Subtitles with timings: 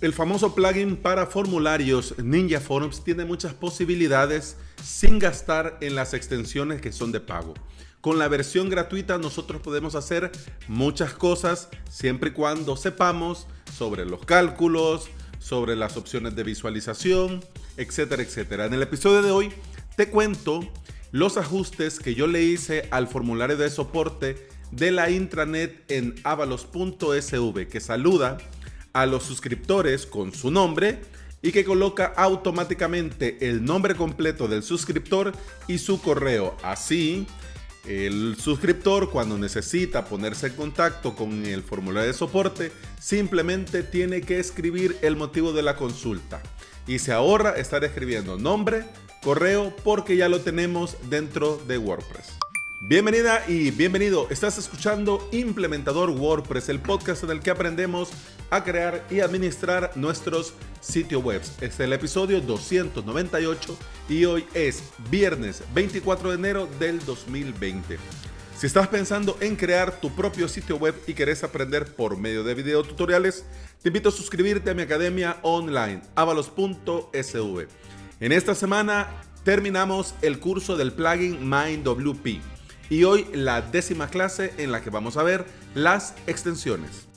[0.00, 6.80] El famoso plugin para formularios Ninja Forms tiene muchas posibilidades sin gastar en las extensiones
[6.80, 7.54] que son de pago.
[8.00, 10.30] Con la versión gratuita nosotros podemos hacer
[10.68, 15.08] muchas cosas siempre y cuando sepamos sobre los cálculos,
[15.40, 17.44] sobre las opciones de visualización,
[17.76, 18.66] etcétera, etcétera.
[18.66, 19.52] En el episodio de hoy
[19.96, 20.60] te cuento
[21.10, 27.66] los ajustes que yo le hice al formulario de soporte de la intranet en avalos.sv
[27.66, 28.38] que saluda
[28.92, 31.00] a los suscriptores con su nombre
[31.42, 35.32] y que coloca automáticamente el nombre completo del suscriptor
[35.66, 36.56] y su correo.
[36.62, 37.26] Así,
[37.86, 44.38] el suscriptor cuando necesita ponerse en contacto con el formulario de soporte, simplemente tiene que
[44.38, 46.42] escribir el motivo de la consulta
[46.86, 48.84] y se ahorra estar escribiendo nombre,
[49.22, 52.47] correo, porque ya lo tenemos dentro de WordPress.
[52.80, 54.28] Bienvenida y bienvenido.
[54.30, 58.10] Estás escuchando Implementador WordPress, el podcast en el que aprendemos
[58.50, 61.40] a crear y administrar nuestros sitios web.
[61.40, 63.76] Este es el episodio 298
[64.08, 67.98] y hoy es viernes 24 de enero del 2020.
[68.56, 72.54] Si estás pensando en crear tu propio sitio web y querés aprender por medio de
[72.54, 73.44] video tutoriales,
[73.82, 77.66] te invito a suscribirte a mi academia online, avalos.sv.
[78.20, 79.08] En esta semana
[79.42, 82.57] terminamos el curso del plugin MindWP
[82.90, 87.08] y hoy la décima clase en la que vamos a ver las extensiones.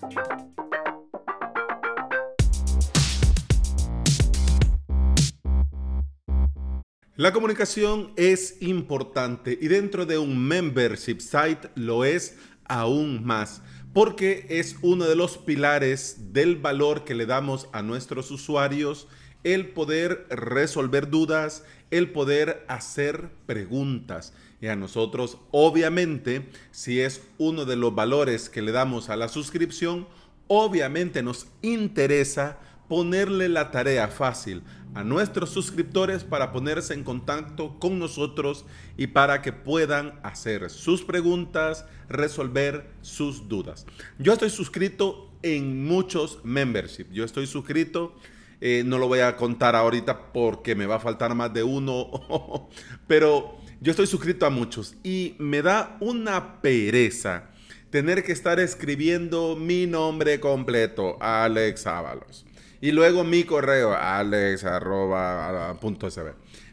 [7.15, 13.61] La comunicación es importante y dentro de un membership site lo es aún más
[13.93, 19.07] porque es uno de los pilares del valor que le damos a nuestros usuarios
[19.43, 24.33] el poder resolver dudas, el poder hacer preguntas.
[24.61, 29.27] Y a nosotros, obviamente, si es uno de los valores que le damos a la
[29.27, 30.07] suscripción,
[30.47, 37.99] obviamente nos interesa ponerle la tarea fácil a nuestros suscriptores para ponerse en contacto con
[37.99, 38.65] nosotros
[38.97, 43.85] y para que puedan hacer sus preguntas, resolver sus dudas.
[44.19, 47.05] Yo estoy suscrito en muchos membership.
[47.11, 48.13] Yo estoy suscrito
[48.61, 52.69] eh, no lo voy a contar ahorita porque me va a faltar más de uno,
[53.07, 57.49] pero yo estoy suscrito a muchos y me da una pereza
[57.89, 62.45] tener que estar escribiendo mi nombre completo, Alex Ábalos.
[62.79, 64.69] Y luego mi correo, alex.sb.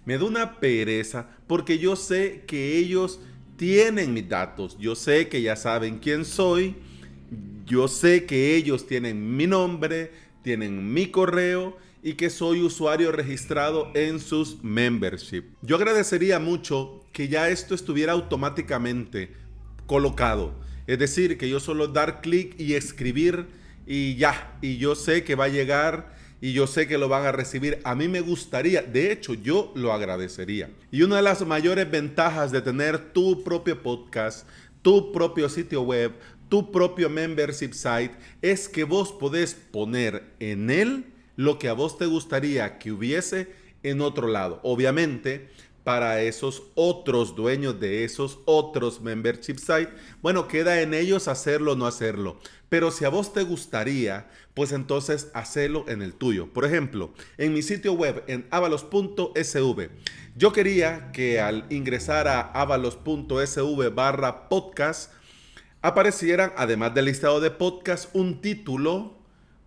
[0.07, 3.21] Me da una pereza porque yo sé que ellos
[3.57, 4.79] tienen mis datos.
[4.79, 6.77] Yo sé que ya saben quién soy.
[7.67, 10.13] Yo sé que ellos tienen mi nombre,
[10.49, 15.45] tienen mi correo y que soy usuario registrado en sus membership.
[15.61, 19.35] Yo agradecería mucho que ya esto estuviera automáticamente
[19.85, 20.55] colocado.
[20.87, 23.45] Es decir, que yo solo dar clic y escribir
[23.87, 24.57] y ya.
[24.63, 27.79] Y yo sé que va a llegar y yo sé que lo van a recibir.
[27.85, 30.71] A mí me gustaría, de hecho yo lo agradecería.
[30.91, 34.49] Y una de las mayores ventajas de tener tu propio podcast,
[34.81, 36.13] tu propio sitio web,
[36.49, 41.99] tu propio membership site es que vos podés poner en él lo que a vos
[41.99, 43.49] te gustaría que hubiese
[43.83, 44.61] en otro lado.
[44.63, 45.49] Obviamente,
[45.89, 49.89] para esos otros dueños de esos otros membership sites,
[50.21, 52.39] bueno, queda en ellos hacerlo o no hacerlo.
[52.69, 56.53] Pero si a vos te gustaría, pues entonces hacelo en el tuyo.
[56.53, 59.89] Por ejemplo, en mi sitio web en avalos.sv,
[60.37, 65.11] yo quería que al ingresar a avalos.sv barra podcast,
[65.83, 69.17] aparecieran, además del listado de podcast, un título,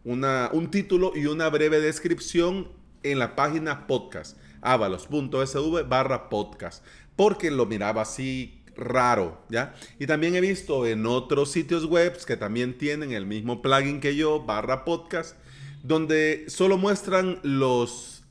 [0.04, 2.70] una, un título y una breve descripción
[3.04, 6.84] en la página podcast, avalos.sv barra podcast,
[7.16, 9.76] porque lo miraba así raro, ¿ya?
[10.00, 14.16] Y también he visto en otros sitios web que también tienen el mismo plugin que
[14.16, 15.36] yo, barra podcast,
[15.84, 18.24] donde solo muestran los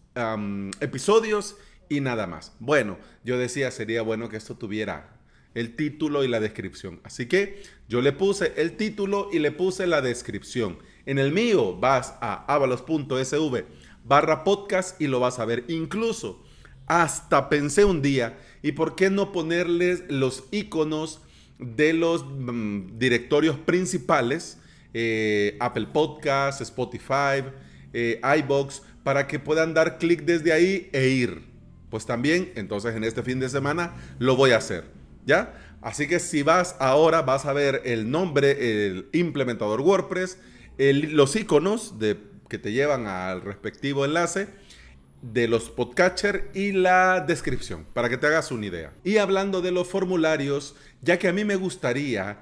[0.80, 1.56] episodios
[1.88, 2.52] y nada más.
[2.58, 5.19] Bueno, yo decía, sería bueno que esto tuviera
[5.54, 7.00] el título y la descripción.
[7.04, 10.78] Así que yo le puse el título y le puse la descripción.
[11.06, 13.64] En el mío vas a avalos.sv
[14.04, 15.64] barra podcast y lo vas a ver.
[15.68, 16.42] Incluso
[16.86, 21.20] hasta pensé un día, ¿y por qué no ponerles los iconos
[21.58, 24.58] de los mm, directorios principales?
[24.92, 27.44] Eh, Apple Podcasts, Spotify,
[27.92, 31.42] eh, iBox, para que puedan dar clic desde ahí e ir.
[31.90, 34.99] Pues también, entonces en este fin de semana lo voy a hacer.
[35.26, 35.54] ¿Ya?
[35.82, 40.38] Así que si vas ahora, vas a ver el nombre, el implementador WordPress,
[40.78, 42.18] los iconos de,
[42.48, 44.48] que te llevan al respectivo enlace
[45.22, 48.92] de los podcatcher y la descripción, para que te hagas una idea.
[49.04, 52.38] Y hablando de los formularios, ya que a mí me gustaría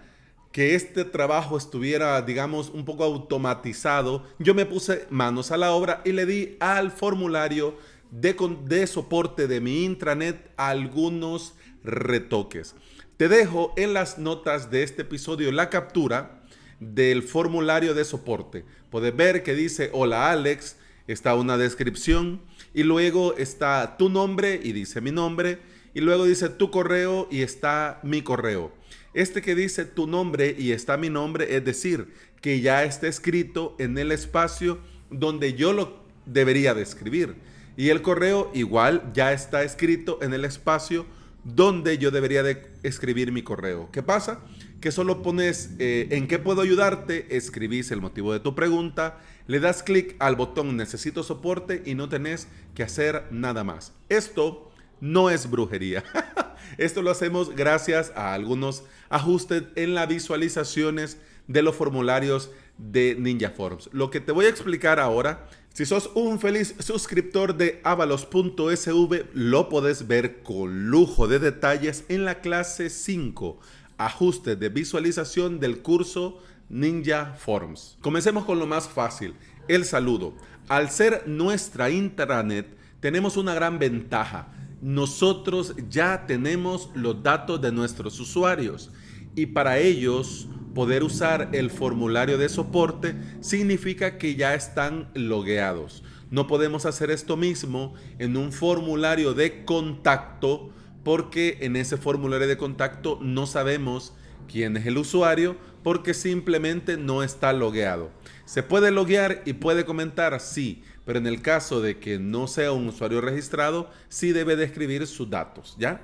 [0.52, 6.00] que este trabajo estuviera, digamos, un poco automatizado, yo me puse manos a la obra
[6.04, 7.76] y le di al formulario
[8.10, 8.34] de,
[8.64, 12.74] de soporte de mi intranet algunos retoques.
[13.16, 16.44] Te dejo en las notas de este episodio la captura
[16.80, 18.64] del formulario de soporte.
[18.90, 20.76] Puedes ver que dice, hola Alex,
[21.06, 22.40] está una descripción
[22.74, 25.58] y luego está tu nombre y dice mi nombre
[25.94, 28.72] y luego dice tu correo y está mi correo.
[29.14, 33.74] Este que dice tu nombre y está mi nombre, es decir, que ya está escrito
[33.78, 34.78] en el espacio
[35.10, 37.36] donde yo lo debería de.
[37.78, 41.06] Y el correo igual ya está escrito en el espacio
[41.44, 43.88] donde yo debería de escribir mi correo.
[43.92, 44.40] ¿Qué pasa?
[44.80, 49.60] Que solo pones eh, en qué puedo ayudarte, escribís el motivo de tu pregunta, le
[49.60, 53.92] das clic al botón necesito soporte y no tenés que hacer nada más.
[54.08, 56.02] Esto no es brujería.
[56.78, 63.50] Esto lo hacemos gracias a algunos ajustes en las visualizaciones de los formularios de Ninja
[63.50, 63.90] Forms.
[63.92, 65.48] Lo que te voy a explicar ahora
[65.78, 72.24] si sos un feliz suscriptor de avalos.sv, lo podés ver con lujo de detalles en
[72.24, 73.60] la clase 5,
[73.96, 77.96] ajuste de visualización del curso Ninja Forms.
[78.00, 79.34] Comencemos con lo más fácil,
[79.68, 80.34] el saludo.
[80.68, 82.66] Al ser nuestra intranet,
[82.98, 84.48] tenemos una gran ventaja.
[84.82, 88.90] Nosotros ya tenemos los datos de nuestros usuarios
[89.36, 96.02] y para ellos poder usar el formulario de soporte significa que ya están logueados.
[96.30, 100.70] No podemos hacer esto mismo en un formulario de contacto
[101.02, 104.12] porque en ese formulario de contacto no sabemos
[104.50, 108.10] quién es el usuario porque simplemente no está logueado.
[108.44, 112.72] Se puede loguear y puede comentar, sí, pero en el caso de que no sea
[112.72, 116.02] un usuario registrado, sí debe de escribir sus datos, ¿ya?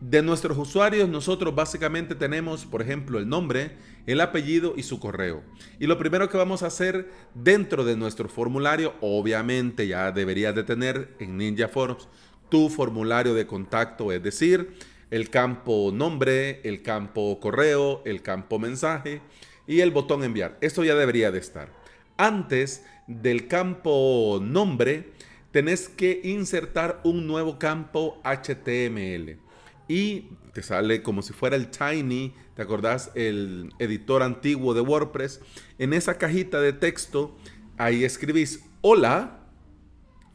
[0.00, 5.42] De nuestros usuarios, nosotros básicamente tenemos, por ejemplo, el nombre, el apellido y su correo.
[5.80, 10.64] Y lo primero que vamos a hacer dentro de nuestro formulario, obviamente ya deberías de
[10.64, 12.08] tener en Ninja Forms
[12.50, 14.74] tu formulario de contacto, es decir,
[15.10, 19.22] el campo nombre, el campo correo, el campo mensaje
[19.66, 20.58] y el botón enviar.
[20.60, 21.72] Esto ya debería de estar.
[22.18, 25.12] Antes del campo nombre,
[25.52, 29.45] tenés que insertar un nuevo campo HTML
[29.88, 33.10] y te sale como si fuera el Tiny, ¿te acordás?
[33.14, 35.40] El editor antiguo de WordPress.
[35.78, 37.36] En esa cajita de texto,
[37.76, 39.40] ahí escribís hola,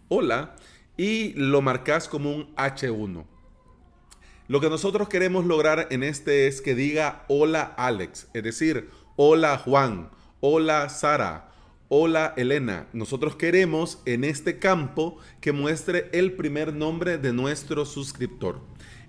[0.07, 0.55] hola,
[0.97, 3.25] y lo marcas como un H1.
[4.47, 9.57] Lo que nosotros queremos lograr en este es que diga hola Alex, es decir, hola
[9.57, 10.11] Juan,
[10.41, 11.51] hola Sara,
[11.87, 12.87] hola Elena.
[12.91, 18.61] Nosotros queremos en este campo que muestre el primer nombre de nuestro suscriptor.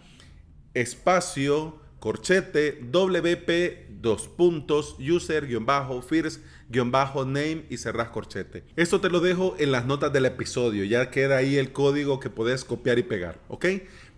[0.74, 8.64] espacio, corchete, WP, dos puntos, user-first-name y cerrás corchete.
[8.76, 12.30] Esto te lo dejo en las notas del episodio, ya queda ahí el código que
[12.30, 13.66] puedes copiar y pegar, ¿ok?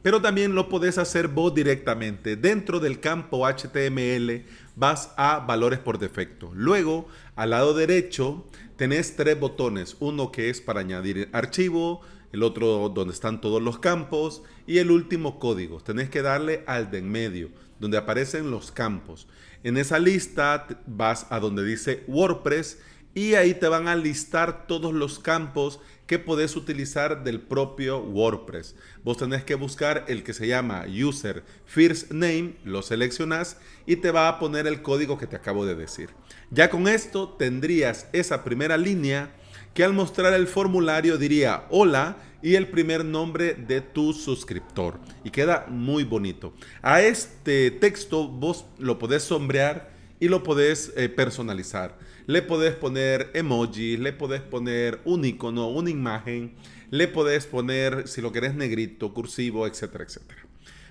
[0.01, 2.35] Pero también lo podés hacer vos directamente.
[2.35, 4.45] Dentro del campo HTML
[4.75, 6.51] vas a valores por defecto.
[6.55, 9.95] Luego, al lado derecho, tenés tres botones.
[9.99, 12.01] Uno que es para añadir archivo,
[12.31, 15.81] el otro donde están todos los campos y el último código.
[15.81, 17.49] Tenés que darle al de en medio,
[17.81, 19.27] donde aparecen los campos.
[19.63, 22.77] En esa lista vas a donde dice WordPress
[23.13, 28.75] y ahí te van a listar todos los campos que podés utilizar del propio WordPress.
[29.03, 34.11] Vos tenés que buscar el que se llama User First Name, lo seleccionás y te
[34.11, 36.09] va a poner el código que te acabo de decir.
[36.51, 39.33] Ya con esto tendrías esa primera línea
[39.73, 44.99] que al mostrar el formulario diría hola y el primer nombre de tu suscriptor.
[45.23, 46.53] Y queda muy bonito.
[46.81, 51.97] A este texto vos lo podés sombrear y lo podés eh, personalizar.
[52.27, 56.53] Le podés poner emojis, le podés poner un icono, una imagen,
[56.89, 60.41] le podés poner, si lo querés, negrito, cursivo, etcétera, etcétera.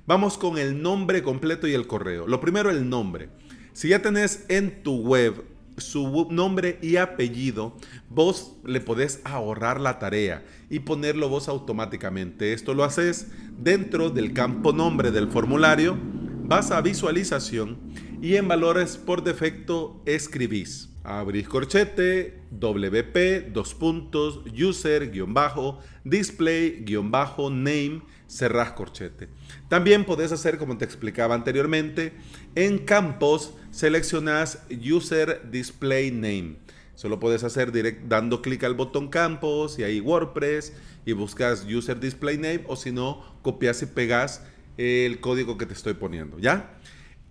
[0.06, 2.26] Vamos con el nombre completo y el correo.
[2.26, 3.28] Lo primero, el nombre.
[3.72, 5.44] Si ya tenés en tu web
[5.76, 7.76] su nombre y apellido,
[8.08, 12.52] vos le podés ahorrar la tarea y ponerlo vos automáticamente.
[12.52, 15.98] Esto lo haces dentro del campo nombre del formulario,
[16.44, 17.78] vas a visualización
[18.20, 26.82] y en valores por defecto escribís Abrís corchete, wp, dos puntos, user, guion bajo, display,
[26.84, 29.28] guion bajo, name, cerrás corchete.
[29.68, 32.12] También podés hacer, como te explicaba anteriormente,
[32.54, 36.56] en campos seleccionás user display name.
[36.94, 40.74] Solo puedes hacer direct, dando clic al botón campos y ahí WordPress
[41.06, 44.42] y buscas user display name o si no, copias y pegas
[44.76, 46.78] el código que te estoy poniendo, ¿ya?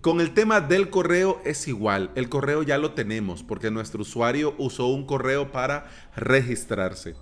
[0.01, 4.55] Con el tema del correo es igual, el correo ya lo tenemos porque nuestro usuario
[4.57, 7.15] usó un correo para registrarse.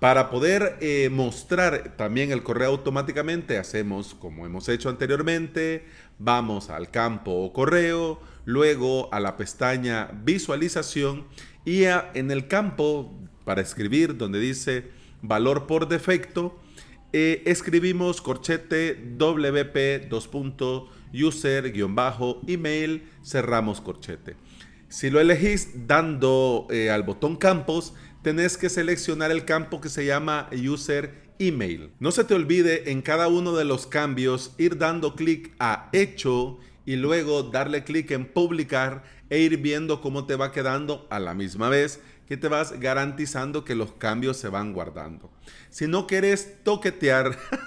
[0.00, 5.84] Para poder eh, mostrar también el correo automáticamente, hacemos como hemos hecho anteriormente,
[6.18, 11.26] vamos al campo correo, luego a la pestaña visualización
[11.66, 13.12] y en el campo
[13.44, 16.58] para escribir donde dice valor por defecto,
[17.12, 20.08] eh, escribimos corchete wp
[21.12, 24.36] user-email, cerramos corchete.
[24.88, 30.06] Si lo elegís dando eh, al botón campos, tenés que seleccionar el campo que se
[30.06, 31.90] llama user email.
[31.98, 36.58] No se te olvide en cada uno de los cambios ir dando clic a hecho
[36.84, 41.34] y luego darle clic en publicar e ir viendo cómo te va quedando a la
[41.34, 45.30] misma vez que te vas garantizando que los cambios se van guardando.
[45.70, 47.38] Si no quieres toquetear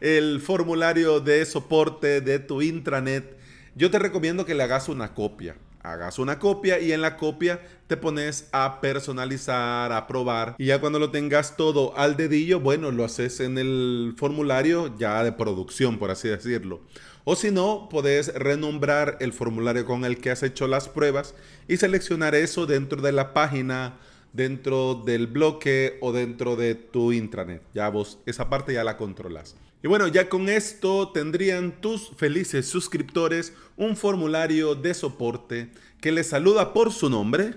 [0.00, 3.36] el formulario de soporte de tu intranet,
[3.74, 5.56] yo te recomiendo que le hagas una copia.
[5.80, 10.56] Hagas una copia y en la copia te pones a personalizar, a probar.
[10.58, 15.22] Y ya cuando lo tengas todo al dedillo, bueno, lo haces en el formulario ya
[15.22, 16.80] de producción, por así decirlo.
[17.24, 21.34] O si no, puedes renombrar el formulario con el que has hecho las pruebas
[21.68, 23.98] y seleccionar eso dentro de la página,
[24.32, 27.62] dentro del bloque o dentro de tu intranet.
[27.74, 29.56] Ya vos esa parte ya la controlas.
[29.82, 35.70] Y bueno, ya con esto tendrían tus felices suscriptores un formulario de soporte
[36.00, 37.54] que les saluda por su nombre,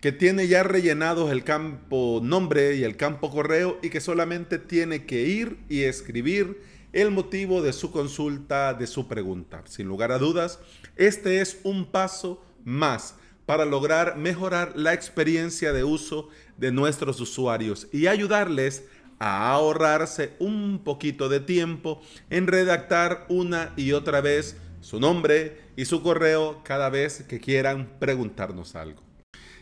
[0.00, 5.04] que tiene ya rellenados el campo nombre y el campo correo y que solamente tiene
[5.04, 6.62] que ir y escribir
[6.94, 9.62] el motivo de su consulta, de su pregunta.
[9.66, 10.60] Sin lugar a dudas,
[10.96, 17.88] este es un paso más para lograr mejorar la experiencia de uso de nuestros usuarios
[17.92, 18.90] y ayudarles a
[19.20, 22.00] ahorrarse un poquito de tiempo
[22.30, 27.96] en redactar una y otra vez su nombre y su correo cada vez que quieran
[28.00, 29.02] preguntarnos algo.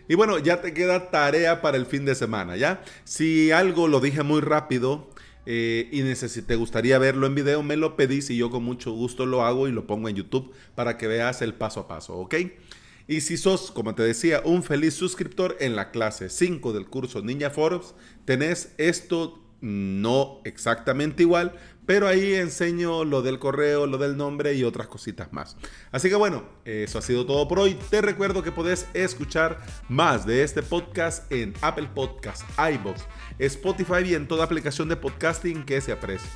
[0.08, 2.82] Y bueno, ya te queda tarea para el fin de semana, ¿ya?
[3.04, 5.10] Si algo lo dije muy rápido
[5.44, 6.02] eh, y
[6.42, 9.68] te gustaría verlo en video, me lo pedís y yo con mucho gusto lo hago
[9.68, 12.36] y lo pongo en YouTube para que veas el paso a paso, ¿ok?
[13.06, 17.22] Y si sos, como te decía, un feliz suscriptor en la clase 5 del curso
[17.22, 21.54] Ninja Forbes, tenés esto no exactamente igual,
[21.86, 25.56] pero ahí enseño lo del correo, lo del nombre y otras cositas más.
[25.90, 27.78] Así que bueno, eso ha sido todo por hoy.
[27.88, 33.06] Te recuerdo que podés escuchar más de este podcast en Apple Podcasts, iBox,
[33.38, 36.28] Spotify y en toda aplicación de podcasting que se aprecie.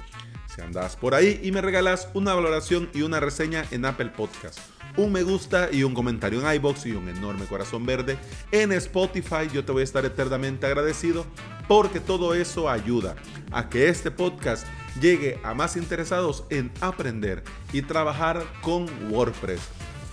[0.55, 4.72] Si andas por ahí y me regalas una valoración y una reseña en Apple Podcasts
[4.97, 8.19] un me gusta y un comentario en iBox y un enorme corazón verde
[8.51, 9.49] en Spotify.
[9.53, 11.25] Yo te voy a estar eternamente agradecido
[11.69, 13.17] porque todo eso ayuda
[13.51, 14.67] a que este podcast
[15.01, 19.61] llegue a más interesados en aprender y trabajar con WordPress.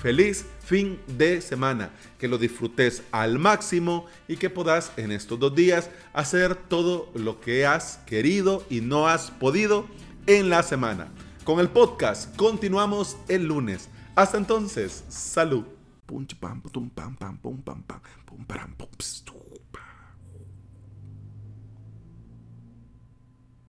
[0.02, 5.54] Feliz fin de semana, que lo disfrutes al máximo y que puedas en estos dos
[5.54, 9.88] días hacer todo lo que has querido y no has podido
[10.26, 11.12] en la semana.
[11.44, 13.90] Con el podcast continuamos el lunes.
[14.16, 15.66] Hasta entonces, salud.
[16.06, 18.88] Pum, pam, pum, pam, pam, pum, pam, pam, pum, pam, pum,